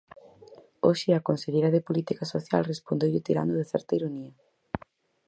[0.87, 4.33] Hoxe, a Conselleira de Política Social respondeulle tirando de certa ironía.